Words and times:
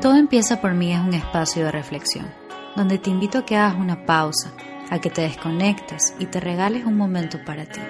Todo 0.00 0.16
empieza 0.16 0.60
por 0.60 0.74
mí 0.74 0.92
es 0.92 1.00
un 1.00 1.14
espacio 1.14 1.64
de 1.64 1.72
reflexión, 1.72 2.26
donde 2.76 2.98
te 2.98 3.10
invito 3.10 3.38
a 3.38 3.44
que 3.44 3.56
hagas 3.56 3.76
una 3.76 4.06
pausa, 4.06 4.52
a 4.90 5.00
que 5.00 5.10
te 5.10 5.22
desconectes 5.22 6.14
y 6.18 6.26
te 6.26 6.40
regales 6.40 6.84
un 6.84 6.96
momento 6.96 7.38
para 7.44 7.64
ti. 7.64 7.80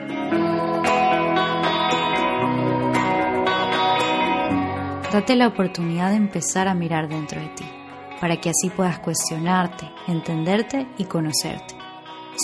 Date 5.12 5.36
la 5.36 5.46
oportunidad 5.46 6.10
de 6.10 6.16
empezar 6.16 6.68
a 6.68 6.74
mirar 6.74 7.08
dentro 7.08 7.40
de 7.40 7.48
ti, 7.48 7.64
para 8.20 8.40
que 8.40 8.50
así 8.50 8.70
puedas 8.70 8.98
cuestionarte, 8.98 9.90
entenderte 10.08 10.86
y 10.98 11.04
conocerte. 11.04 11.75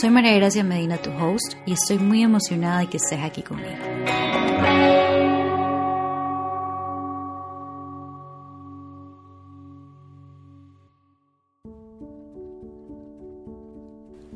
Soy 0.01 0.09
María 0.09 0.35
Gracia 0.37 0.65
Medina, 0.65 0.97
tu 0.97 1.11
host, 1.11 1.53
y 1.67 1.75
estoy 1.75 1.99
muy 1.99 2.23
emocionada 2.23 2.81
de 2.81 2.87
que 2.87 2.97
estés 2.97 3.21
aquí 3.21 3.43
conmigo. 3.43 3.69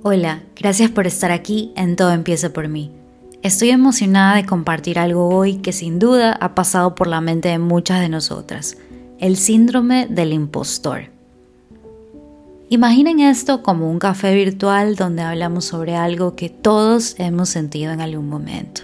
Hola, 0.02 0.42
gracias 0.54 0.90
por 0.90 1.06
estar 1.06 1.32
aquí 1.32 1.72
en 1.74 1.96
Todo 1.96 2.12
Empieza 2.12 2.52
por 2.52 2.68
mí. 2.68 2.92
Estoy 3.42 3.70
emocionada 3.70 4.36
de 4.36 4.44
compartir 4.44 4.98
algo 4.98 5.28
hoy 5.28 5.56
que 5.56 5.72
sin 5.72 5.98
duda 5.98 6.32
ha 6.34 6.54
pasado 6.54 6.94
por 6.94 7.06
la 7.06 7.22
mente 7.22 7.48
de 7.48 7.58
muchas 7.58 8.00
de 8.00 8.10
nosotras, 8.10 8.76
el 9.18 9.36
síndrome 9.38 10.06
del 10.06 10.34
impostor. 10.34 11.15
Imaginen 12.68 13.20
esto 13.20 13.62
como 13.62 13.88
un 13.88 14.00
café 14.00 14.34
virtual 14.34 14.96
donde 14.96 15.22
hablamos 15.22 15.66
sobre 15.66 15.94
algo 15.94 16.34
que 16.34 16.48
todos 16.48 17.14
hemos 17.18 17.48
sentido 17.48 17.92
en 17.92 18.00
algún 18.00 18.28
momento. 18.28 18.82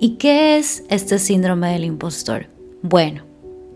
¿Y 0.00 0.16
qué 0.16 0.56
es 0.56 0.84
este 0.88 1.18
síndrome 1.18 1.70
del 1.70 1.84
impostor? 1.84 2.46
Bueno, 2.80 3.24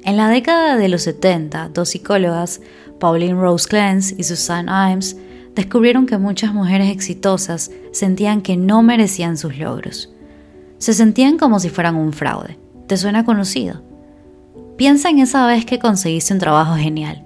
en 0.03 0.17
la 0.17 0.31
década 0.31 0.79
de 0.79 0.89
los 0.89 1.03
70, 1.03 1.69
dos 1.69 1.91
psicólogas 1.91 2.63
Pauline 2.99 3.39
Rose 3.39 3.69
Clance 3.69 4.15
y 4.17 4.23
Susan 4.23 4.69
Imes 4.69 5.19
descubrieron 5.55 6.07
que 6.07 6.17
muchas 6.17 6.55
mujeres 6.55 6.89
exitosas 6.91 7.71
sentían 7.93 8.41
que 8.41 8.57
no 8.57 8.83
merecían 8.83 9.37
sus 9.37 9.59
logros. 9.59 10.11
Se 10.79 10.95
sentían 10.95 11.37
como 11.37 11.61
si 11.61 11.69
fueran 11.69 11.97
un 11.97 12.15
fraude. 12.15 12.57
¿Te 12.87 12.97
suena 12.97 13.27
conocido? 13.27 13.90
Piensa 14.81 15.11
en 15.11 15.19
esa 15.19 15.47
vez 15.47 15.67
que 15.67 15.79
conseguiste 15.79 16.33
un 16.33 16.41
trabajo 16.41 16.75
genial, 16.75 17.23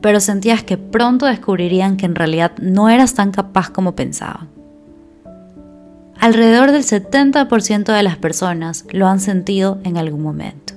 pero 0.00 0.20
sentías 0.20 0.62
que 0.62 0.78
pronto 0.78 1.26
descubrirían 1.26 1.96
que 1.96 2.06
en 2.06 2.14
realidad 2.14 2.52
no 2.60 2.88
eras 2.88 3.14
tan 3.14 3.32
capaz 3.32 3.70
como 3.70 3.96
pensaban. 3.96 4.48
Alrededor 6.20 6.70
del 6.70 6.84
70% 6.84 7.92
de 7.92 8.02
las 8.04 8.18
personas 8.18 8.84
lo 8.92 9.08
han 9.08 9.18
sentido 9.18 9.80
en 9.82 9.96
algún 9.96 10.22
momento. 10.22 10.74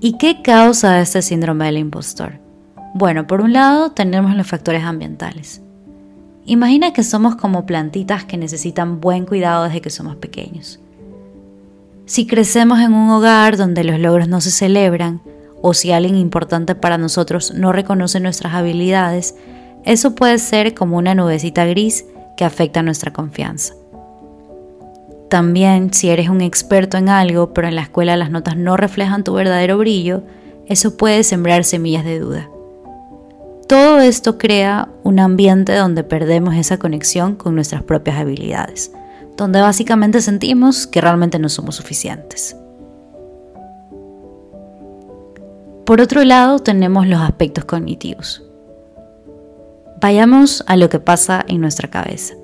¿Y 0.00 0.18
qué 0.18 0.42
causa 0.42 1.00
este 1.00 1.22
síndrome 1.22 1.66
del 1.66 1.78
impostor? 1.78 2.40
Bueno, 2.92 3.28
por 3.28 3.42
un 3.42 3.52
lado 3.52 3.92
tenemos 3.92 4.34
los 4.34 4.48
factores 4.48 4.82
ambientales. 4.82 5.62
Imagina 6.44 6.92
que 6.92 7.04
somos 7.04 7.36
como 7.36 7.66
plantitas 7.66 8.24
que 8.24 8.36
necesitan 8.36 9.00
buen 9.00 9.26
cuidado 9.26 9.62
desde 9.62 9.80
que 9.80 9.90
somos 9.90 10.16
pequeños. 10.16 10.80
Si 12.10 12.26
crecemos 12.26 12.80
en 12.80 12.92
un 12.92 13.08
hogar 13.10 13.56
donde 13.56 13.84
los 13.84 14.00
logros 14.00 14.26
no 14.26 14.40
se 14.40 14.50
celebran, 14.50 15.22
o 15.62 15.74
si 15.74 15.92
alguien 15.92 16.16
importante 16.16 16.74
para 16.74 16.98
nosotros 16.98 17.54
no 17.54 17.70
reconoce 17.70 18.18
nuestras 18.18 18.52
habilidades, 18.52 19.36
eso 19.84 20.16
puede 20.16 20.38
ser 20.38 20.74
como 20.74 20.96
una 20.96 21.14
nubecita 21.14 21.64
gris 21.66 22.04
que 22.36 22.44
afecta 22.44 22.82
nuestra 22.82 23.12
confianza. 23.12 23.74
También, 25.28 25.94
si 25.94 26.08
eres 26.08 26.28
un 26.28 26.40
experto 26.40 26.96
en 26.96 27.10
algo, 27.10 27.54
pero 27.54 27.68
en 27.68 27.76
la 27.76 27.82
escuela 27.82 28.16
las 28.16 28.32
notas 28.32 28.56
no 28.56 28.76
reflejan 28.76 29.22
tu 29.22 29.32
verdadero 29.34 29.78
brillo, 29.78 30.24
eso 30.66 30.96
puede 30.96 31.22
sembrar 31.22 31.62
semillas 31.62 32.04
de 32.04 32.18
duda. 32.18 32.50
Todo 33.68 34.00
esto 34.00 34.36
crea 34.36 34.88
un 35.04 35.20
ambiente 35.20 35.76
donde 35.76 36.02
perdemos 36.02 36.56
esa 36.56 36.76
conexión 36.76 37.36
con 37.36 37.54
nuestras 37.54 37.84
propias 37.84 38.16
habilidades, 38.16 38.90
donde 39.40 39.62
básicamente 39.62 40.20
sentimos 40.20 40.86
que 40.86 41.00
realmente 41.00 41.38
no 41.38 41.48
somos 41.48 41.76
suficientes. 41.76 42.54
Por 45.86 46.02
otro 46.02 46.22
lado, 46.24 46.58
tenemos 46.58 47.06
los 47.06 47.20
aspectos 47.20 47.64
cognitivos. 47.64 48.44
Vayamos 49.98 50.62
a 50.66 50.76
lo 50.76 50.90
que 50.90 51.00
pasa 51.00 51.42
en 51.48 51.62
nuestra 51.62 51.88
cabeza. 51.88 52.34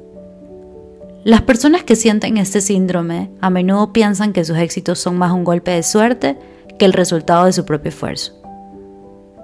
Las 1.22 1.42
personas 1.42 1.84
que 1.84 1.96
sienten 1.96 2.38
este 2.38 2.62
síndrome 2.62 3.30
a 3.42 3.50
menudo 3.50 3.92
piensan 3.92 4.32
que 4.32 4.44
sus 4.44 4.56
éxitos 4.56 4.98
son 4.98 5.18
más 5.18 5.32
un 5.32 5.44
golpe 5.44 5.72
de 5.72 5.82
suerte 5.82 6.38
que 6.78 6.86
el 6.86 6.94
resultado 6.94 7.44
de 7.44 7.52
su 7.52 7.66
propio 7.66 7.90
esfuerzo. 7.90 8.40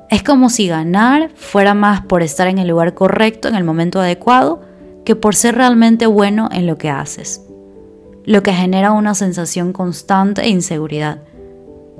Es 0.08 0.22
como 0.22 0.48
si 0.48 0.68
ganar 0.68 1.30
fuera 1.34 1.74
más 1.74 2.00
por 2.06 2.22
estar 2.22 2.48
en 2.48 2.58
el 2.58 2.68
lugar 2.68 2.94
correcto 2.94 3.48
en 3.48 3.56
el 3.56 3.64
momento 3.64 4.00
adecuado 4.00 4.71
que 5.04 5.16
por 5.16 5.34
ser 5.34 5.56
realmente 5.56 6.06
bueno 6.06 6.48
en 6.52 6.66
lo 6.66 6.78
que 6.78 6.90
haces, 6.90 7.44
lo 8.24 8.42
que 8.42 8.52
genera 8.52 8.92
una 8.92 9.14
sensación 9.14 9.72
constante 9.72 10.42
de 10.42 10.48
inseguridad, 10.48 11.22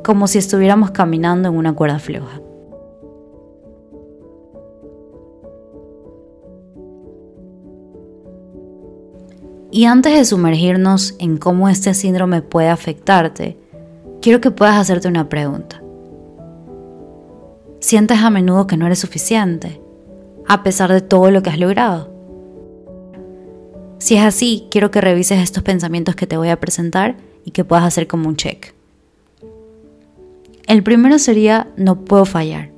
como 0.05 0.27
si 0.27 0.39
estuviéramos 0.39 0.91
caminando 0.91 1.49
en 1.49 1.57
una 1.57 1.75
cuerda 1.75 1.99
floja. 1.99 2.41
Y 9.75 9.87
antes 9.87 10.13
de 10.15 10.25
sumergirnos 10.27 11.15
en 11.19 11.39
cómo 11.39 11.71
este 11.71 11.95
síndrome 11.95 12.43
puede 12.43 12.69
afectarte, 12.69 13.57
quiero 14.21 14.41
que 14.41 14.51
puedas 14.51 14.77
hacerte 14.77 15.09
una 15.09 15.31
pregunta. 15.31 15.83
Sientes 17.81 18.19
a 18.19 18.29
menudo 18.29 18.67
que 18.67 18.77
no 18.77 18.85
eres 18.85 18.99
suficiente, 18.99 19.81
a 20.47 20.63
pesar 20.63 20.93
de 20.93 21.01
todo 21.01 21.31
lo 21.31 21.43
que 21.43 21.49
has 21.49 21.59
logrado. 21.59 22.12
Si 24.03 24.17
es 24.17 24.25
así, 24.25 24.67
quiero 24.69 24.91
que 24.91 25.01
revises 25.01 25.39
estos 25.39 25.63
pensamientos 25.63 26.17
que 26.17 26.27
te 26.27 26.37
voy 26.37 26.49
a 26.49 26.59
presentar 26.59 27.15
y 27.45 27.53
que 27.53 27.65
puedas 27.65 27.85
hacer 27.85 28.09
como 28.09 28.29
un 28.29 28.35
check. 28.35 28.75
El 30.67 30.83
primero 30.83 31.21
sería 31.21 31.69
no 31.77 32.01
puedo 32.01 32.25
fallar. 32.25 32.71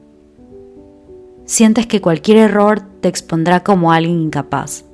Sientes 1.47 1.87
que 1.87 2.03
cualquier 2.03 2.37
error 2.37 2.83
te 3.01 3.09
expondrá 3.09 3.65
como 3.65 3.91
alguien 3.91 4.21
incapaz. 4.21 4.85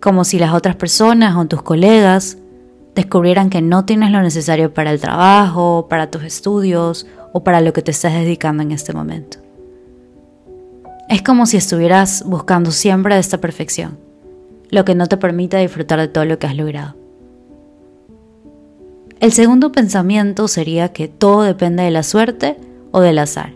Como 0.00 0.24
si 0.24 0.38
las 0.38 0.54
otras 0.54 0.76
personas 0.76 1.36
o 1.36 1.44
tus 1.44 1.60
colegas 1.60 2.38
descubrieran 2.94 3.50
que 3.50 3.60
no 3.60 3.84
tienes 3.84 4.10
lo 4.10 4.22
necesario 4.22 4.72
para 4.72 4.92
el 4.92 4.98
trabajo, 4.98 5.88
para 5.90 6.10
tus 6.10 6.22
estudios 6.22 7.06
o 7.34 7.44
para 7.44 7.60
lo 7.60 7.74
que 7.74 7.82
te 7.82 7.90
estás 7.90 8.14
dedicando 8.14 8.62
en 8.62 8.72
este 8.72 8.94
momento. 8.94 9.36
Es 11.10 11.20
como 11.20 11.44
si 11.44 11.58
estuvieras 11.58 12.24
buscando 12.26 12.70
siempre 12.70 13.18
esta 13.18 13.42
perfección, 13.42 14.05
lo 14.70 14.84
que 14.84 14.94
no 14.94 15.06
te 15.06 15.16
permite 15.16 15.56
disfrutar 15.58 15.98
de 15.98 16.08
todo 16.08 16.24
lo 16.24 16.38
que 16.38 16.46
has 16.46 16.56
logrado. 16.56 16.94
El 19.20 19.32
segundo 19.32 19.72
pensamiento 19.72 20.46
sería 20.46 20.92
que 20.92 21.08
todo 21.08 21.42
depende 21.42 21.82
de 21.82 21.90
la 21.90 22.02
suerte 22.02 22.56
o 22.90 23.00
del 23.00 23.18
azar, 23.18 23.54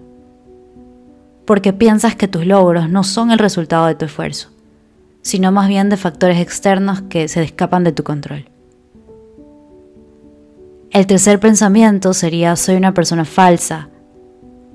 porque 1.44 1.72
piensas 1.72 2.14
que 2.14 2.28
tus 2.28 2.46
logros 2.46 2.88
no 2.88 3.04
son 3.04 3.30
el 3.30 3.38
resultado 3.38 3.86
de 3.86 3.94
tu 3.94 4.06
esfuerzo, 4.06 4.48
sino 5.22 5.52
más 5.52 5.68
bien 5.68 5.90
de 5.90 5.98
factores 5.98 6.38
externos 6.38 7.02
que 7.02 7.28
se 7.28 7.42
escapan 7.42 7.84
de 7.84 7.92
tu 7.92 8.04
control. 8.04 8.46
El 10.90 11.06
tercer 11.06 11.38
pensamiento 11.38 12.14
sería 12.14 12.56
soy 12.56 12.76
una 12.76 12.94
persona 12.94 13.24
falsa, 13.24 13.90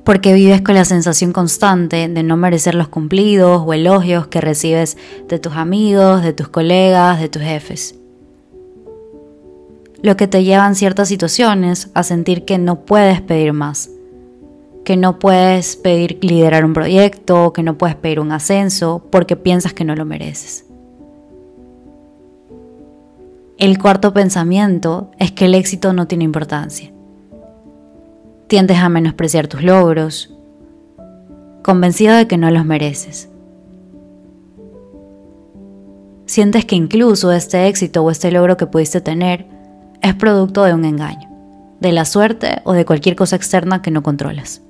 porque 0.06 0.34
vives 0.34 0.62
con 0.62 0.76
la 0.76 0.86
sensación 0.86 1.34
constante 1.34 2.08
de 2.08 2.24
no 2.24 2.38
merecer 2.38 2.76
los 2.76 2.88
cumplidos 2.88 3.64
o 3.66 3.74
elogios 3.74 4.28
que 4.28 4.40
recibes 4.40 4.98
de 5.28 5.40
tus 5.40 5.54
amigos, 5.54 6.22
de 6.22 6.32
tus 6.32 6.48
colegas, 6.48 7.20
de 7.20 7.28
tus 7.28 7.42
jefes. 7.42 7.96
Lo 10.04 10.16
que 10.16 10.28
te 10.28 10.44
lleva 10.44 10.68
en 10.68 10.76
ciertas 10.76 11.08
situaciones 11.08 11.90
a 11.96 12.04
sentir 12.04 12.46
que 12.46 12.60
no 12.60 12.86
puedes 12.86 13.20
pedir 13.22 13.54
más, 13.54 13.90
que 14.84 14.96
no 14.96 15.18
puedes 15.18 15.76
pedir 15.76 16.20
liderar 16.22 16.64
un 16.64 16.74
proyecto, 16.74 17.52
que 17.52 17.64
no 17.64 17.76
puedes 17.76 17.96
pedir 17.96 18.20
un 18.20 18.32
ascenso 18.32 19.04
porque 19.12 19.36
piensas 19.36 19.74
que 19.74 19.86
no 19.86 19.96
lo 19.96 20.06
mereces. 20.06 20.66
El 23.58 23.80
cuarto 23.80 24.14
pensamiento 24.14 25.10
es 25.18 25.32
que 25.32 25.46
el 25.46 25.56
éxito 25.56 25.94
no 25.94 26.06
tiene 26.06 26.26
importancia. 26.26 26.92
Tiendes 28.48 28.78
a 28.78 28.90
menospreciar 28.90 29.48
tus 29.48 29.64
logros, 29.64 30.34
convencido 31.64 32.16
de 32.16 32.28
que 32.28 32.38
no 32.38 32.52
los 32.52 32.66
mereces. 32.66 33.30
Sientes 36.26 36.66
que 36.66 36.76
incluso 36.76 37.32
este 37.32 37.68
éxito 37.68 38.04
o 38.04 38.12
este 38.12 38.32
logro 38.32 38.58
que 38.58 38.68
pudiste 38.68 39.02
tener 39.02 39.46
es 40.02 40.14
producto 40.16 40.64
de 40.64 40.74
un 40.74 40.86
engaño, 40.86 41.30
de 41.80 41.92
la 41.92 42.06
suerte 42.06 42.62
o 42.64 42.74
de 42.74 42.86
cualquier 42.86 43.16
cosa 43.16 43.36
externa 43.36 43.82
que 43.82 43.92
no 43.92 44.04
controlas. 44.04 44.62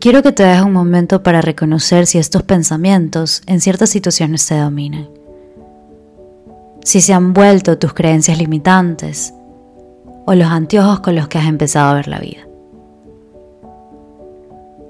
quiero 0.00 0.22
que 0.22 0.32
te 0.32 0.42
des 0.42 0.62
un 0.62 0.72
momento 0.72 1.22
para 1.22 1.42
reconocer 1.42 2.06
si 2.06 2.18
estos 2.18 2.42
pensamientos 2.42 3.42
en 3.46 3.60
ciertas 3.60 3.90
situaciones 3.90 4.46
te 4.46 4.58
dominan. 4.58 5.08
Si 6.82 7.02
se 7.02 7.12
han 7.12 7.34
vuelto 7.34 7.78
tus 7.78 7.92
creencias 7.92 8.38
limitantes 8.38 9.34
o 10.26 10.34
los 10.34 10.48
anteojos 10.48 11.00
con 11.00 11.14
los 11.14 11.28
que 11.28 11.38
has 11.38 11.46
empezado 11.46 11.90
a 11.90 11.94
ver 11.94 12.08
la 12.08 12.18
vida. 12.18 12.46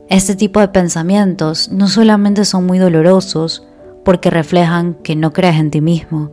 Este 0.08 0.34
tipo 0.34 0.58
de 0.58 0.68
pensamientos 0.68 1.70
no 1.70 1.86
solamente 1.86 2.44
son 2.44 2.66
muy 2.66 2.78
dolorosos 2.78 3.66
porque 4.04 4.28
reflejan 4.28 4.94
que 4.94 5.14
no 5.14 5.32
crees 5.32 5.56
en 5.56 5.70
ti 5.70 5.80
mismo, 5.80 6.30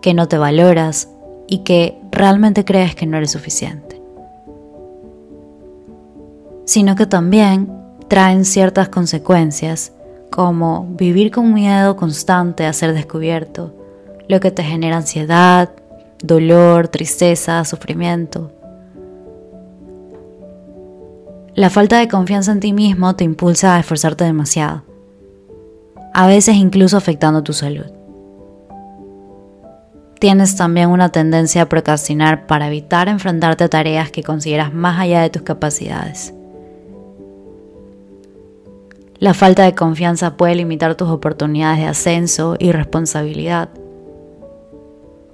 que 0.00 0.14
no 0.14 0.28
te 0.28 0.38
valoras 0.38 1.08
y 1.46 1.58
que 1.58 1.98
realmente 2.10 2.64
crees 2.64 2.94
que 2.94 3.06
no 3.06 3.18
eres 3.18 3.30
suficiente, 3.30 4.00
sino 6.64 6.96
que 6.96 7.06
también 7.06 7.70
traen 8.08 8.44
ciertas 8.44 8.88
consecuencias, 8.88 9.92
como 10.30 10.86
vivir 10.96 11.30
con 11.30 11.52
miedo 11.52 11.96
constante 11.96 12.64
a 12.64 12.72
ser 12.72 12.94
descubierto, 12.94 13.74
lo 14.28 14.40
que 14.40 14.50
te 14.50 14.62
genera 14.62 14.96
ansiedad, 14.96 15.70
dolor, 16.22 16.88
tristeza, 16.88 17.64
sufrimiento. 17.64 18.50
La 21.54 21.68
falta 21.68 21.98
de 21.98 22.08
confianza 22.08 22.52
en 22.52 22.60
ti 22.60 22.72
mismo 22.72 23.14
te 23.14 23.24
impulsa 23.24 23.76
a 23.76 23.80
esforzarte 23.80 24.24
demasiado, 24.24 24.84
a 26.14 26.26
veces 26.26 26.56
incluso 26.56 26.96
afectando 26.96 27.42
tu 27.42 27.52
salud. 27.52 27.86
Tienes 30.18 30.56
también 30.56 30.88
una 30.88 31.10
tendencia 31.10 31.62
a 31.62 31.68
procrastinar 31.68 32.46
para 32.46 32.68
evitar 32.68 33.08
enfrentarte 33.08 33.64
a 33.64 33.68
tareas 33.68 34.10
que 34.10 34.22
consideras 34.22 34.72
más 34.72 35.00
allá 35.00 35.20
de 35.20 35.30
tus 35.30 35.42
capacidades. 35.42 36.32
La 39.18 39.34
falta 39.34 39.64
de 39.64 39.74
confianza 39.74 40.36
puede 40.36 40.54
limitar 40.54 40.94
tus 40.94 41.08
oportunidades 41.08 41.80
de 41.80 41.86
ascenso 41.86 42.56
y 42.58 42.72
responsabilidad. 42.72 43.68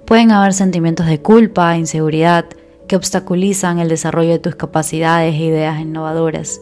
Pueden 0.09 0.31
haber 0.31 0.53
sentimientos 0.53 1.05
de 1.05 1.21
culpa 1.21 1.75
e 1.75 1.77
inseguridad 1.77 2.45
que 2.87 2.95
obstaculizan 2.95 3.77
el 3.77 3.89
desarrollo 3.89 4.31
de 4.31 4.39
tus 4.39 4.55
capacidades 4.55 5.35
e 5.35 5.43
ideas 5.43 5.79
innovadoras. 5.79 6.59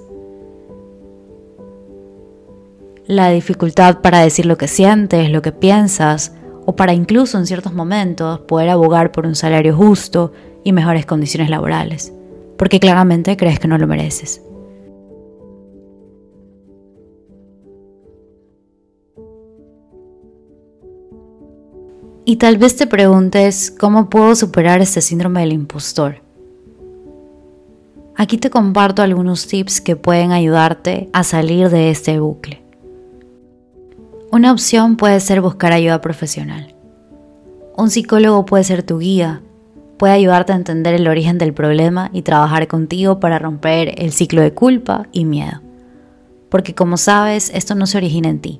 La 3.06 3.30
dificultad 3.30 4.02
para 4.02 4.20
decir 4.20 4.46
lo 4.46 4.58
que 4.58 4.68
sientes, 4.68 5.30
lo 5.32 5.42
que 5.42 5.54
piensas, 5.54 6.34
o 6.66 6.76
para 6.76 6.92
incluso 6.92 7.38
en 7.38 7.48
ciertos 7.48 7.74
momentos 7.74 8.42
poder 8.42 8.68
abogar 8.68 9.14
por 9.14 9.26
un 9.26 9.36
salario 9.36 9.74
justo 9.74 10.34
y 10.66 10.74
mejores 10.74 11.06
condiciones 11.06 11.50
laborales, 11.50 12.12
porque 12.58 12.82
claramente 12.82 13.38
crees 13.38 13.62
que 13.62 13.70
no 13.70 13.78
lo 13.78 13.88
mereces. 13.88 14.42
Y 22.29 22.35
tal 22.35 22.57
vez 22.57 22.75
te 22.75 22.88
preguntes 22.88 23.71
cómo 23.71 24.09
puedo 24.09 24.35
superar 24.35 24.81
este 24.81 25.00
síndrome 25.00 25.39
del 25.39 25.53
impostor. 25.53 26.21
Aquí 28.18 28.38
te 28.38 28.50
comparto 28.50 29.01
algunos 29.01 29.47
tips 29.47 29.79
que 29.79 29.95
pueden 29.95 30.33
ayudarte 30.33 31.09
a 31.13 31.24
salir 31.24 31.69
de 31.69 31.89
este 31.89 32.19
bucle. 32.19 32.62
Una 34.29 34.51
opción 34.51 34.97
puede 34.97 35.21
ser 35.21 35.39
buscar 35.39 35.71
ayuda 35.71 36.01
profesional. 36.01 36.75
Un 37.77 37.89
psicólogo 37.89 38.45
puede 38.45 38.65
ser 38.65 38.83
tu 38.83 39.00
guía, 39.00 39.41
puede 39.97 40.12
ayudarte 40.12 40.51
a 40.51 40.57
entender 40.57 40.95
el 40.95 41.07
origen 41.07 41.38
del 41.38 41.53
problema 41.53 42.09
y 42.12 42.24
trabajar 42.24 42.68
contigo 42.68 43.21
para 43.21 43.39
romper 43.39 44.01
el 44.03 44.12
ciclo 44.12 44.41
de 44.41 44.53
culpa 44.53 45.07
y 45.13 45.24
miedo. 45.24 45.62
Porque 46.50 46.75
como 46.75 46.97
sabes, 46.97 47.51
esto 47.53 47.74
no 47.74 47.88
se 47.88 47.95
origina 47.95 48.27
en 48.27 48.41
ti, 48.41 48.59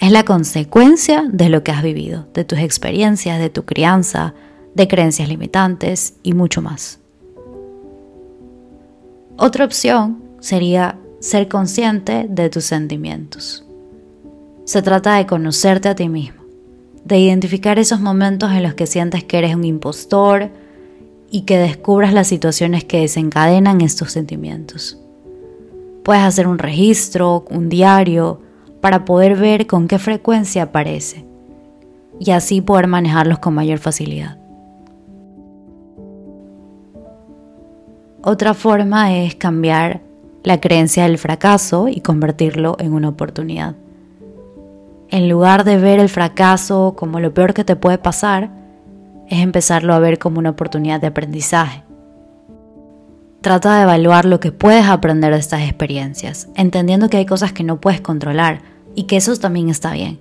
es 0.00 0.12
la 0.12 0.24
consecuencia 0.24 1.24
de 1.30 1.48
lo 1.48 1.64
que 1.64 1.72
has 1.72 1.82
vivido, 1.82 2.26
de 2.32 2.44
tus 2.44 2.58
experiencias, 2.60 3.38
de 3.38 3.50
tu 3.50 3.64
crianza, 3.64 4.34
de 4.74 4.86
creencias 4.86 5.28
limitantes 5.28 6.14
y 6.22 6.34
mucho 6.34 6.62
más. 6.62 7.00
Otra 9.36 9.64
opción 9.64 10.22
sería 10.40 10.98
ser 11.20 11.48
consciente 11.48 12.26
de 12.28 12.48
tus 12.48 12.64
sentimientos. 12.64 13.64
Se 14.64 14.82
trata 14.82 15.16
de 15.16 15.26
conocerte 15.26 15.88
a 15.88 15.94
ti 15.96 16.08
mismo, 16.08 16.42
de 17.04 17.18
identificar 17.18 17.78
esos 17.78 18.00
momentos 18.00 18.52
en 18.52 18.62
los 18.62 18.74
que 18.74 18.86
sientes 18.86 19.24
que 19.24 19.38
eres 19.38 19.54
un 19.54 19.64
impostor 19.64 20.50
y 21.30 21.42
que 21.42 21.58
descubras 21.58 22.12
las 22.12 22.28
situaciones 22.28 22.84
que 22.84 23.00
desencadenan 23.00 23.80
estos 23.80 24.12
sentimientos. 24.12 24.98
Puedes 26.04 26.22
hacer 26.22 26.46
un 26.46 26.58
registro, 26.58 27.44
un 27.50 27.68
diario, 27.68 28.40
para 28.80 29.04
poder 29.04 29.36
ver 29.36 29.66
con 29.66 29.88
qué 29.88 29.98
frecuencia 29.98 30.64
aparece 30.64 31.24
y 32.20 32.30
así 32.30 32.60
poder 32.60 32.86
manejarlos 32.86 33.38
con 33.38 33.54
mayor 33.54 33.78
facilidad. 33.78 34.36
Otra 38.22 38.54
forma 38.54 39.16
es 39.16 39.34
cambiar 39.36 40.00
la 40.42 40.60
creencia 40.60 41.04
del 41.04 41.18
fracaso 41.18 41.88
y 41.88 42.00
convertirlo 42.00 42.76
en 42.78 42.92
una 42.92 43.08
oportunidad. 43.08 43.76
En 45.10 45.28
lugar 45.28 45.64
de 45.64 45.78
ver 45.78 46.00
el 46.00 46.08
fracaso 46.08 46.94
como 46.96 47.20
lo 47.20 47.32
peor 47.32 47.54
que 47.54 47.64
te 47.64 47.76
puede 47.76 47.98
pasar, 47.98 48.50
es 49.28 49.40
empezarlo 49.40 49.94
a 49.94 49.98
ver 49.98 50.18
como 50.18 50.38
una 50.38 50.50
oportunidad 50.50 51.00
de 51.00 51.06
aprendizaje. 51.06 51.82
Trata 53.48 53.78
de 53.78 53.84
evaluar 53.84 54.26
lo 54.26 54.40
que 54.40 54.52
puedes 54.52 54.84
aprender 54.84 55.32
de 55.32 55.38
estas 55.38 55.62
experiencias, 55.62 56.48
entendiendo 56.54 57.08
que 57.08 57.16
hay 57.16 57.24
cosas 57.24 57.50
que 57.50 57.64
no 57.64 57.80
puedes 57.80 58.02
controlar 58.02 58.60
y 58.94 59.04
que 59.04 59.16
eso 59.16 59.34
también 59.38 59.70
está 59.70 59.94
bien, 59.94 60.20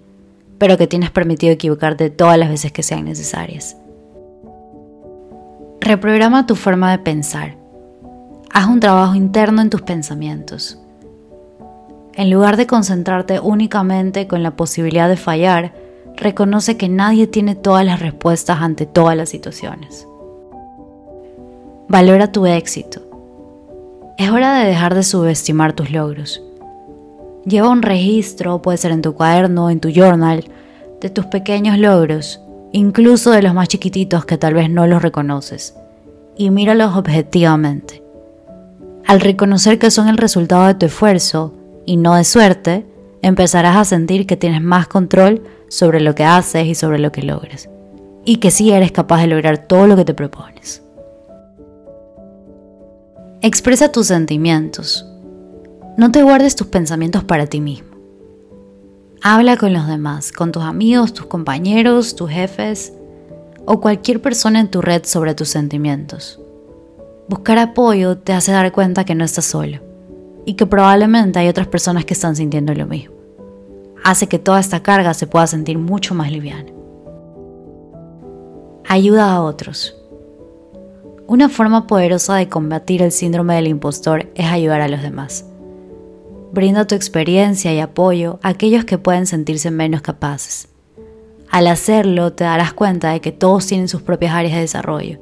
pero 0.57 0.77
que 0.77 0.87
tienes 0.87 1.11
permitido 1.11 1.51
equivocarte 1.51 2.09
todas 2.09 2.37
las 2.37 2.47
veces 2.47 2.71
que 2.71 2.83
sean 2.83 3.03
necesarias. 3.03 3.75
Reprograma 5.81 6.45
tu 6.45 6.55
forma 6.55 6.89
de 6.91 6.99
pensar. 6.99 7.57
Haz 8.53 8.67
un 8.67 8.79
trabajo 8.79 9.13
interno 9.13 9.61
en 9.61 9.71
tus 9.71 9.81
pensamientos. 9.81 10.79
En 12.13 12.29
lugar 12.29 12.55
de 12.55 12.65
concentrarte 12.65 13.41
únicamente 13.41 14.25
con 14.27 14.41
la 14.41 14.51
posibilidad 14.51 15.09
de 15.09 15.17
fallar, 15.17 15.73
reconoce 16.15 16.77
que 16.77 16.87
nadie 16.87 17.27
tiene 17.27 17.55
todas 17.55 17.85
las 17.85 17.99
respuestas 17.99 18.61
ante 18.61 18.85
todas 18.85 19.17
las 19.17 19.27
situaciones. 19.27 20.07
Valora 21.89 22.31
tu 22.31 22.45
éxito. 22.45 23.06
Es 24.17 24.31
hora 24.31 24.57
de 24.57 24.67
dejar 24.67 24.95
de 24.95 25.03
subestimar 25.03 25.73
tus 25.73 25.91
logros. 25.91 26.41
Lleva 27.45 27.69
un 27.69 27.83
registro, 27.83 28.63
puede 28.63 28.79
ser 28.79 28.91
en 28.91 29.03
tu 29.03 29.13
cuaderno, 29.13 29.69
en 29.69 29.79
tu 29.79 29.89
journal, 29.89 30.43
de 30.99 31.11
tus 31.11 31.27
pequeños 31.27 31.77
logros, 31.77 32.41
incluso 32.71 33.29
de 33.29 33.43
los 33.43 33.53
más 33.53 33.67
chiquititos 33.67 34.25
que 34.25 34.39
tal 34.39 34.55
vez 34.55 34.71
no 34.71 34.87
los 34.87 35.03
reconoces, 35.03 35.75
y 36.35 36.49
míralos 36.49 36.97
objetivamente. 36.97 38.01
Al 39.05 39.21
reconocer 39.21 39.77
que 39.77 39.91
son 39.91 40.07
el 40.07 40.17
resultado 40.17 40.65
de 40.65 40.73
tu 40.73 40.87
esfuerzo 40.87 41.53
y 41.85 41.97
no 41.97 42.15
de 42.15 42.23
suerte, 42.23 42.87
empezarás 43.21 43.77
a 43.77 43.85
sentir 43.85 44.25
que 44.25 44.35
tienes 44.35 44.63
más 44.63 44.87
control 44.87 45.43
sobre 45.69 45.99
lo 45.99 46.15
que 46.15 46.25
haces 46.25 46.65
y 46.65 46.73
sobre 46.73 46.97
lo 46.97 47.11
que 47.11 47.21
logras, 47.21 47.69
y 48.25 48.37
que 48.37 48.49
sí 48.49 48.71
eres 48.71 48.91
capaz 48.91 49.21
de 49.21 49.27
lograr 49.27 49.59
todo 49.67 49.85
lo 49.85 49.95
que 49.95 50.05
te 50.05 50.15
propones. 50.15 50.81
Expresa 53.43 53.91
tus 53.91 54.07
sentimientos, 54.07 55.05
no 55.95 56.11
te 56.11 56.23
guardes 56.23 56.55
tus 56.55 56.65
pensamientos 56.67 57.23
para 57.23 57.45
ti 57.45 57.61
mismo. 57.61 57.89
Habla 59.21 59.57
con 59.57 59.73
los 59.73 59.85
demás, 59.87 60.31
con 60.31 60.51
tus 60.51 60.63
amigos, 60.63 61.13
tus 61.13 61.27
compañeros, 61.27 62.15
tus 62.15 62.31
jefes 62.31 62.93
o 63.67 63.79
cualquier 63.79 64.23
persona 64.23 64.59
en 64.59 64.71
tu 64.71 64.81
red 64.81 65.03
sobre 65.05 65.35
tus 65.35 65.49
sentimientos. 65.49 66.41
Buscar 67.29 67.59
apoyo 67.59 68.17
te 68.17 68.33
hace 68.33 68.53
dar 68.53 68.71
cuenta 68.71 69.05
que 69.05 69.13
no 69.13 69.23
estás 69.23 69.45
solo 69.45 69.81
y 70.45 70.55
que 70.55 70.65
probablemente 70.65 71.37
hay 71.37 71.47
otras 71.47 71.67
personas 71.67 72.05
que 72.05 72.15
están 72.15 72.35
sintiendo 72.35 72.73
lo 72.73 72.87
mismo. 72.87 73.13
Hace 74.03 74.27
que 74.27 74.39
toda 74.39 74.59
esta 74.59 74.81
carga 74.81 75.13
se 75.13 75.27
pueda 75.27 75.45
sentir 75.45 75.77
mucho 75.77 76.15
más 76.15 76.31
liviana. 76.31 76.71
Ayuda 78.87 79.31
a 79.31 79.43
otros. 79.43 79.95
Una 81.27 81.49
forma 81.49 81.87
poderosa 81.87 82.35
de 82.35 82.47
combatir 82.47 83.01
el 83.01 83.11
síndrome 83.11 83.55
del 83.55 83.67
impostor 83.67 84.31
es 84.35 84.45
ayudar 84.45 84.79
a 84.79 84.87
los 84.87 85.01
demás. 85.01 85.43
Brinda 86.53 86.87
tu 86.87 86.95
experiencia 86.95 87.73
y 87.73 87.81
apoyo 87.81 88.39
a 88.43 88.49
aquellos 88.49 88.85
que 88.85 88.97
pueden 88.97 89.25
sentirse 89.25 89.69
menos 89.69 90.01
capaces. 90.01 90.69
Al 91.51 91.67
hacerlo 91.67 92.31
te 92.31 92.45
darás 92.45 92.71
cuenta 92.71 93.11
de 93.11 93.19
que 93.19 93.33
todos 93.33 93.67
tienen 93.67 93.89
sus 93.89 94.01
propias 94.01 94.33
áreas 94.33 94.53
de 94.53 94.61
desarrollo 94.61 95.19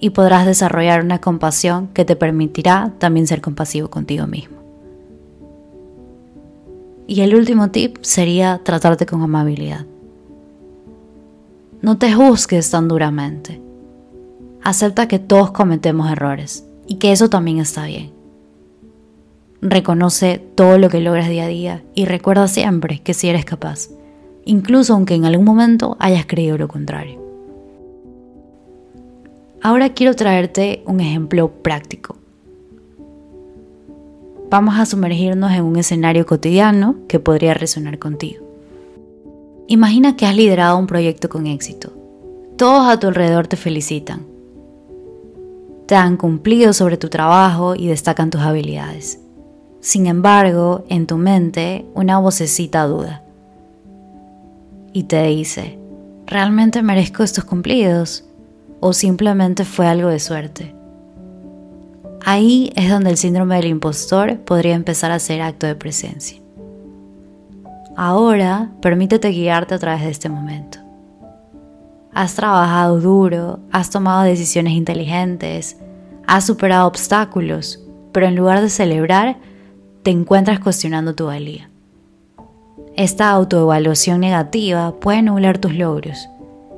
y 0.00 0.10
podrás 0.10 0.46
desarrollar 0.46 1.04
una 1.04 1.20
compasión 1.20 1.88
que 1.88 2.06
te 2.06 2.16
permitirá 2.16 2.94
también 2.98 3.26
ser 3.26 3.42
compasivo 3.42 3.90
contigo 3.90 4.26
mismo. 4.26 4.56
Y 7.06 7.20
el 7.20 7.34
último 7.34 7.70
tip 7.70 7.98
sería 8.00 8.62
tratarte 8.64 9.04
con 9.04 9.20
amabilidad. 9.20 9.84
No 11.82 11.98
te 11.98 12.14
juzgues 12.14 12.70
tan 12.70 12.88
duramente. 12.88 13.60
Acepta 14.64 15.08
que 15.08 15.18
todos 15.18 15.50
cometemos 15.50 16.10
errores 16.10 16.64
y 16.86 16.96
que 16.96 17.10
eso 17.10 17.28
también 17.28 17.58
está 17.58 17.86
bien. 17.86 18.12
Reconoce 19.60 20.38
todo 20.54 20.78
lo 20.78 20.88
que 20.88 21.00
logras 21.00 21.28
día 21.28 21.44
a 21.44 21.48
día 21.48 21.82
y 21.94 22.04
recuerda 22.04 22.46
siempre 22.48 23.00
que 23.00 23.14
si 23.14 23.28
eres 23.28 23.44
capaz, 23.44 23.88
incluso 24.44 24.94
aunque 24.94 25.14
en 25.14 25.24
algún 25.24 25.44
momento 25.44 25.96
hayas 25.98 26.26
creído 26.26 26.58
lo 26.58 26.68
contrario. 26.68 27.20
Ahora 29.62 29.94
quiero 29.94 30.14
traerte 30.14 30.82
un 30.86 31.00
ejemplo 31.00 31.48
práctico. 31.62 32.16
Vamos 34.50 34.74
a 34.78 34.86
sumergirnos 34.86 35.52
en 35.52 35.64
un 35.64 35.76
escenario 35.76 36.26
cotidiano 36.26 36.96
que 37.08 37.20
podría 37.20 37.54
resonar 37.54 37.98
contigo. 37.98 38.44
Imagina 39.68 40.16
que 40.16 40.26
has 40.26 40.36
liderado 40.36 40.76
un 40.76 40.86
proyecto 40.86 41.28
con 41.28 41.46
éxito. 41.46 41.92
Todos 42.56 42.88
a 42.88 42.98
tu 42.98 43.06
alrededor 43.06 43.46
te 43.46 43.56
felicitan. 43.56 44.31
Te 45.92 45.96
han 45.96 46.16
cumplido 46.16 46.72
sobre 46.72 46.96
tu 46.96 47.10
trabajo 47.10 47.74
y 47.74 47.86
destacan 47.86 48.30
tus 48.30 48.40
habilidades. 48.40 49.20
Sin 49.80 50.06
embargo, 50.06 50.86
en 50.88 51.06
tu 51.06 51.18
mente 51.18 51.84
una 51.94 52.18
vocecita 52.18 52.86
duda 52.86 53.22
y 54.94 55.02
te 55.02 55.22
dice, 55.24 55.78
¿realmente 56.24 56.80
merezco 56.80 57.22
estos 57.22 57.44
cumplidos? 57.44 58.24
¿O 58.80 58.94
simplemente 58.94 59.66
fue 59.66 59.86
algo 59.86 60.08
de 60.08 60.18
suerte? 60.18 60.74
Ahí 62.24 62.72
es 62.74 62.88
donde 62.88 63.10
el 63.10 63.18
síndrome 63.18 63.56
del 63.56 63.66
impostor 63.66 64.38
podría 64.38 64.76
empezar 64.76 65.10
a 65.10 65.18
ser 65.18 65.42
acto 65.42 65.66
de 65.66 65.74
presencia. 65.74 66.40
Ahora, 67.96 68.72
permítete 68.80 69.28
guiarte 69.28 69.74
a 69.74 69.78
través 69.78 70.04
de 70.04 70.10
este 70.10 70.30
momento. 70.30 70.78
Has 72.14 72.34
trabajado 72.34 72.98
duro, 72.98 73.60
has 73.70 73.90
tomado 73.90 74.22
decisiones 74.22 74.72
inteligentes, 74.72 75.76
has 76.26 76.46
superado 76.46 76.86
obstáculos, 76.86 77.80
pero 78.12 78.26
en 78.26 78.36
lugar 78.36 78.60
de 78.60 78.68
celebrar, 78.68 79.38
te 80.02 80.10
encuentras 80.10 80.60
cuestionando 80.60 81.14
tu 81.14 81.26
valía. 81.26 81.70
Esta 82.96 83.30
autoevaluación 83.30 84.20
negativa 84.20 84.94
puede 85.00 85.22
nublar 85.22 85.58
tus 85.58 85.74
logros 85.74 86.28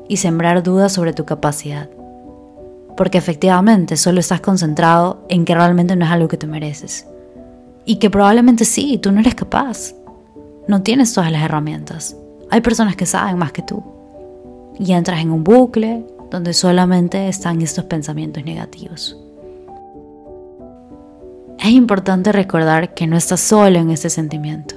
y 0.08 0.18
sembrar 0.18 0.62
dudas 0.62 0.92
sobre 0.92 1.12
tu 1.12 1.24
capacidad, 1.24 1.88
porque 2.96 3.18
efectivamente 3.18 3.96
solo 3.96 4.20
estás 4.20 4.40
concentrado 4.40 5.24
en 5.28 5.44
que 5.44 5.54
realmente 5.54 5.96
no 5.96 6.04
es 6.04 6.10
algo 6.10 6.28
que 6.28 6.36
te 6.36 6.46
mereces, 6.46 7.06
y 7.84 7.96
que 7.96 8.10
probablemente 8.10 8.64
sí, 8.64 8.98
tú 8.98 9.10
no 9.10 9.20
eres 9.20 9.34
capaz, 9.34 9.94
no 10.68 10.82
tienes 10.82 11.12
todas 11.12 11.32
las 11.32 11.42
herramientas, 11.42 12.16
hay 12.50 12.60
personas 12.60 12.94
que 12.94 13.06
saben 13.06 13.38
más 13.38 13.52
que 13.52 13.62
tú, 13.62 13.82
y 14.78 14.92
entras 14.92 15.20
en 15.20 15.30
un 15.30 15.42
bucle 15.42 16.04
donde 16.30 16.52
solamente 16.52 17.28
están 17.28 17.60
estos 17.62 17.84
pensamientos 17.84 18.44
negativos. 18.44 19.23
Es 21.64 21.70
importante 21.70 22.30
recordar 22.30 22.92
que 22.92 23.06
no 23.06 23.16
estás 23.16 23.40
solo 23.40 23.78
en 23.78 23.88
este 23.88 24.10
sentimiento. 24.10 24.74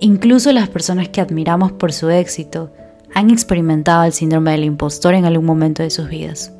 Incluso 0.00 0.54
las 0.54 0.70
personas 0.70 1.10
que 1.10 1.20
admiramos 1.20 1.70
por 1.70 1.92
su 1.92 2.08
éxito 2.08 2.72
han 3.14 3.28
experimentado 3.28 4.04
el 4.04 4.14
síndrome 4.14 4.52
del 4.52 4.64
impostor 4.64 5.12
en 5.12 5.26
algún 5.26 5.44
momento 5.44 5.82
de 5.82 5.90
sus 5.90 6.08
vidas. 6.08 6.54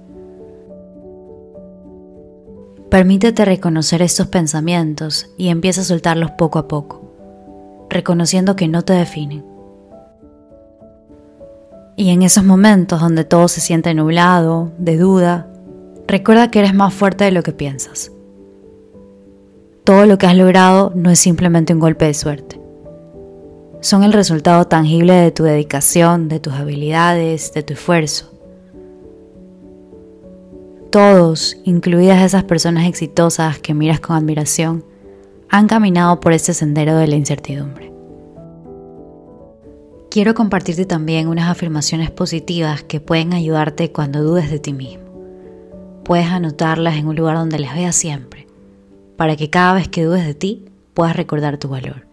Permítete 2.90 3.47
reconocer 3.47 4.02
estos 4.02 4.26
pensamientos 4.26 5.30
y 5.38 5.49
empieza 5.49 5.80
a 5.80 5.85
soltarlos 5.85 6.33
poco 6.33 6.59
a 6.59 6.69
poco, 6.69 7.00
reconociendo 7.88 8.54
que 8.54 8.69
no 8.69 8.83
te 8.83 8.92
definen. 8.92 9.47
Y 11.97 12.11
en 12.11 12.21
esos 12.21 12.45
momentos 12.45 13.00
donde 13.00 13.25
todo 13.25 13.49
se 13.49 13.62
siente 13.62 13.95
nublado, 13.95 14.73
de 14.76 14.99
duda, 14.99 15.47
recuerda 16.07 16.50
que 16.50 16.59
eres 16.59 16.75
más 16.75 16.92
fuerte 16.92 17.25
de 17.25 17.33
lo 17.33 17.42
que 17.42 17.52
piensas 17.52 18.12
todo 19.90 20.06
lo 20.06 20.18
que 20.18 20.26
has 20.28 20.37
logrado 20.37 20.92
no 20.94 21.11
es 21.11 21.18
simplemente 21.18 21.75
un 21.75 21.80
golpe 21.80 22.04
de 22.04 22.14
suerte. 22.14 22.61
Son 23.80 24.04
el 24.04 24.12
resultado 24.12 24.68
tangible 24.68 25.14
de 25.14 25.32
tu 25.32 25.42
dedicación, 25.42 26.28
de 26.28 26.38
tus 26.38 26.52
habilidades, 26.52 27.52
de 27.54 27.64
tu 27.64 27.73
esfuerzo. 27.73 28.30
Todos, 30.92 31.56
incluidas 31.64 32.23
esas 32.23 32.44
personas 32.44 32.87
exitosas 32.87 33.59
que 33.59 33.75
miras 33.75 33.99
con 33.99 34.14
admiración, 34.14 34.85
han 35.49 35.66
caminado 35.66 36.20
por 36.20 36.35
este 36.35 36.54
sendero 36.54 36.94
de 36.94 37.09
la 37.09 37.16
incertidumbre. 37.16 37.92
Quiero 40.09 40.35
compartirte 40.35 40.85
también 40.85 41.26
unas 41.26 41.50
afirmaciones 41.50 42.12
positivas 42.12 42.85
que 42.85 43.00
pueden 43.00 43.32
ayudarte 43.32 43.90
cuando 43.90 44.23
dudes 44.23 44.52
de 44.52 44.61
ti 44.61 44.73
mismo. 44.73 45.02
Puedes 46.04 46.28
anotarlas 46.28 46.94
en 46.94 47.09
un 47.09 47.16
lugar 47.16 47.35
donde 47.35 47.59
las 47.59 47.75
veas 47.75 47.97
siempre 47.97 48.50
para 49.21 49.37
que 49.37 49.50
cada 49.50 49.75
vez 49.75 49.87
que 49.87 50.03
dudes 50.03 50.25
de 50.25 50.33
ti 50.33 50.65
puedas 50.95 51.15
recordar 51.15 51.59
tu 51.59 51.69
valor. 51.69 52.07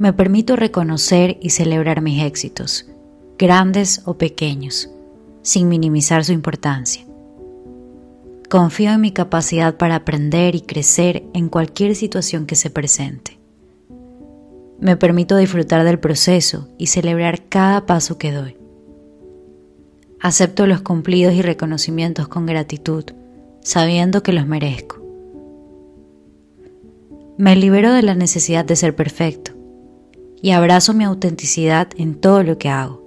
Me 0.00 0.12
permito 0.12 0.56
reconocer 0.56 1.38
y 1.40 1.50
celebrar 1.50 2.00
mis 2.00 2.24
éxitos, 2.24 2.90
grandes 3.38 4.02
o 4.04 4.18
pequeños, 4.18 4.90
sin 5.42 5.68
minimizar 5.68 6.24
su 6.24 6.32
importancia. 6.32 7.06
Confío 8.50 8.90
en 8.90 9.00
mi 9.00 9.12
capacidad 9.12 9.76
para 9.76 9.94
aprender 9.94 10.56
y 10.56 10.62
crecer 10.62 11.22
en 11.34 11.50
cualquier 11.50 11.94
situación 11.94 12.44
que 12.44 12.56
se 12.56 12.68
presente. 12.68 13.38
Me 14.80 14.96
permito 14.96 15.36
disfrutar 15.36 15.84
del 15.84 16.00
proceso 16.00 16.68
y 16.78 16.88
celebrar 16.88 17.48
cada 17.48 17.86
paso 17.86 18.18
que 18.18 18.32
doy. 18.32 18.56
Acepto 20.18 20.66
los 20.66 20.80
cumplidos 20.80 21.32
y 21.34 21.42
reconocimientos 21.42 22.26
con 22.26 22.44
gratitud 22.44 23.04
sabiendo 23.64 24.22
que 24.22 24.32
los 24.32 24.46
merezco. 24.46 25.02
Me 27.36 27.56
libero 27.56 27.92
de 27.92 28.02
la 28.02 28.14
necesidad 28.14 28.64
de 28.64 28.76
ser 28.76 28.94
perfecto 28.94 29.52
y 30.40 30.50
abrazo 30.50 30.92
mi 30.92 31.04
autenticidad 31.04 31.88
en 31.96 32.14
todo 32.20 32.42
lo 32.44 32.58
que 32.58 32.68
hago. 32.68 33.02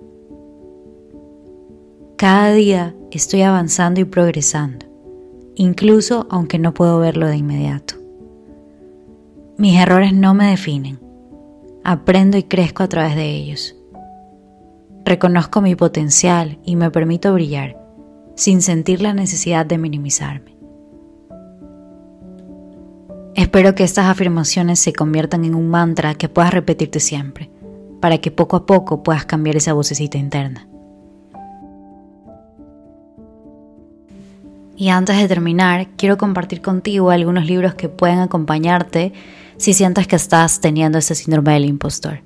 Cada 2.17 2.51
día 2.51 2.95
estoy 3.11 3.43
avanzando 3.43 4.01
y 4.01 4.05
progresando, 4.05 4.87
incluso 5.55 6.25
aunque 6.31 6.57
no 6.57 6.73
puedo 6.73 6.99
verlo 6.99 7.27
de 7.27 7.37
inmediato. 7.37 7.93
Mis 9.57 9.79
errores 9.79 10.13
no 10.13 10.33
me 10.33 10.49
definen, 10.49 10.99
aprendo 11.83 12.35
y 12.37 12.43
crezco 12.43 12.81
a 12.81 12.89
través 12.89 13.15
de 13.15 13.29
ellos. 13.29 13.75
Reconozco 15.05 15.61
mi 15.61 15.75
potencial 15.75 16.57
y 16.65 16.75
me 16.75 16.89
permito 16.89 17.31
brillar 17.33 17.86
sin 18.37 18.61
sentir 18.61 19.01
la 19.01 19.13
necesidad 19.13 19.65
de 19.65 19.79
minimizarme. 19.79 20.55
Espero 23.33 23.75
que 23.75 23.83
estas 23.83 24.05
afirmaciones 24.05 24.79
se 24.79 24.93
conviertan 24.93 25.43
en 25.43 25.55
un 25.55 25.69
mantra 25.69 26.15
que 26.15 26.29
puedas 26.29 26.53
repetirte 26.53 26.99
siempre, 26.99 27.49
para 27.99 28.19
que 28.19 28.31
poco 28.31 28.55
a 28.55 28.65
poco 28.65 29.03
puedas 29.03 29.25
cambiar 29.25 29.57
esa 29.57 29.73
vocecita 29.73 30.17
interna. 30.19 30.67
Y 34.75 34.89
antes 34.89 35.17
de 35.17 35.27
terminar, 35.27 35.87
quiero 35.97 36.17
compartir 36.17 36.61
contigo 36.61 37.09
algunos 37.09 37.47
libros 37.47 37.73
que 37.73 37.89
pueden 37.89 38.19
acompañarte 38.19 39.13
si 39.57 39.73
sientes 39.73 40.07
que 40.07 40.15
estás 40.15 40.61
teniendo 40.61 40.99
ese 40.99 41.15
síndrome 41.15 41.53
del 41.53 41.65
impostor. 41.65 42.21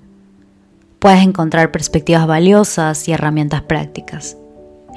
Puedes 1.00 1.24
encontrar 1.24 1.72
perspectivas 1.72 2.28
valiosas 2.28 3.08
y 3.08 3.14
herramientas 3.14 3.62
prácticas. 3.62 4.38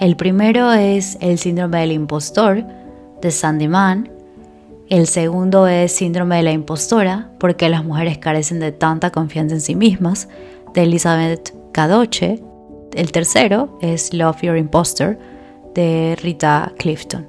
El 0.01 0.17
primero 0.17 0.73
es 0.73 1.17
El 1.21 1.39
síndrome 1.39 1.81
del 1.81 1.93
impostor 1.93 2.65
de 3.23 3.31
Sandy 3.31 3.69
Mann. 3.69 4.11
El 4.89 5.07
segundo 5.07 5.69
es 5.69 5.93
Síndrome 5.93 6.37
de 6.37 6.43
la 6.43 6.51
impostora, 6.51 7.31
porque 7.39 7.69
las 7.69 7.85
mujeres 7.85 8.19
carecen 8.19 8.59
de 8.59 8.73
tanta 8.73 9.11
confianza 9.11 9.55
en 9.55 9.61
sí 9.61 9.77
mismas, 9.77 10.29
de 10.75 10.83
Elizabeth 10.83 11.55
Cadoche. 11.71 12.43
El 12.93 13.13
tercero 13.13 13.79
es 13.81 14.13
Love 14.13 14.43
Your 14.43 14.57
Imposter, 14.57 15.17
de 15.77 16.19
Rita 16.21 16.73
Clifton. 16.77 17.29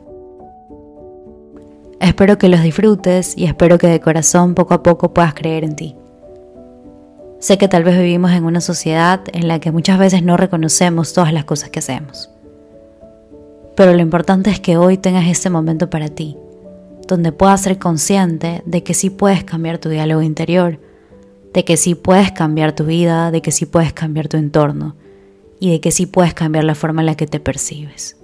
Espero 1.99 2.39
que 2.39 2.49
los 2.49 2.63
disfrutes 2.63 3.37
y 3.37 3.45
espero 3.45 3.77
que 3.77 3.87
de 3.87 3.99
corazón 3.99 4.55
poco 4.55 4.73
a 4.73 4.81
poco 4.83 5.13
puedas 5.13 5.35
creer 5.35 5.63
en 5.63 5.75
ti. 5.75 5.95
Sé 7.39 7.59
que 7.59 7.67
tal 7.67 7.83
vez 7.83 7.97
vivimos 7.97 8.31
en 8.31 8.43
una 8.43 8.59
sociedad 8.59 9.21
en 9.33 9.47
la 9.47 9.59
que 9.59 9.71
muchas 9.71 9.99
veces 9.99 10.23
no 10.23 10.35
reconocemos 10.35 11.13
todas 11.13 11.31
las 11.31 11.45
cosas 11.45 11.69
que 11.69 11.79
hacemos. 11.79 12.34
Pero 13.75 13.93
lo 13.93 14.01
importante 14.01 14.49
es 14.49 14.59
que 14.59 14.77
hoy 14.77 14.97
tengas 14.97 15.27
este 15.27 15.49
momento 15.49 15.89
para 15.89 16.07
ti, 16.07 16.37
donde 17.07 17.31
puedas 17.31 17.61
ser 17.61 17.77
consciente 17.77 18.63
de 18.65 18.83
que 18.83 18.93
sí 18.93 19.09
puedes 19.09 19.43
cambiar 19.43 19.77
tu 19.79 19.89
diálogo 19.89 20.21
interior, 20.21 20.79
de 21.53 21.65
que 21.65 21.77
sí 21.77 21.95
puedes 21.95 22.31
cambiar 22.31 22.73
tu 22.73 22.85
vida, 22.85 23.31
de 23.31 23.41
que 23.41 23.51
sí 23.51 23.65
puedes 23.65 23.93
cambiar 23.93 24.27
tu 24.27 24.37
entorno 24.37 24.95
y 25.59 25.71
de 25.71 25.81
que 25.81 25.91
sí 25.91 26.05
puedes 26.05 26.33
cambiar 26.33 26.63
la 26.63 26.75
forma 26.75 27.01
en 27.01 27.07
la 27.07 27.15
que 27.15 27.27
te 27.27 27.39
percibes. 27.39 28.17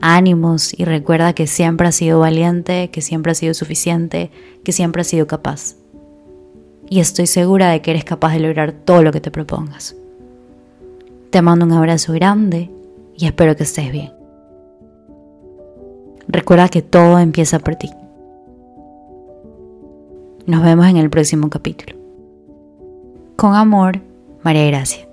Ánimos 0.00 0.78
y 0.78 0.84
recuerda 0.84 1.32
que 1.32 1.46
siempre 1.46 1.88
has 1.88 1.94
sido 1.94 2.20
valiente, 2.20 2.90
que 2.90 3.00
siempre 3.00 3.32
has 3.32 3.38
sido 3.38 3.54
suficiente, 3.54 4.30
que 4.62 4.72
siempre 4.72 5.00
has 5.00 5.08
sido 5.08 5.26
capaz. 5.26 5.76
Y 6.90 7.00
estoy 7.00 7.26
segura 7.26 7.70
de 7.70 7.80
que 7.80 7.92
eres 7.92 8.04
capaz 8.04 8.32
de 8.34 8.40
lograr 8.40 8.72
todo 8.72 9.02
lo 9.02 9.12
que 9.12 9.20
te 9.20 9.30
propongas. 9.30 9.96
Te 11.30 11.40
mando 11.40 11.64
un 11.64 11.72
abrazo 11.72 12.12
grande 12.12 12.70
y 13.16 13.26
espero 13.26 13.56
que 13.56 13.62
estés 13.62 13.90
bien. 13.90 14.23
Recuerda 16.34 16.68
que 16.68 16.82
todo 16.82 17.20
empieza 17.20 17.60
por 17.60 17.76
ti. 17.76 17.92
Nos 20.46 20.64
vemos 20.64 20.88
en 20.88 20.96
el 20.96 21.08
próximo 21.08 21.48
capítulo. 21.48 21.96
Con 23.36 23.54
amor, 23.54 24.00
María 24.42 24.66
Gracia. 24.66 25.06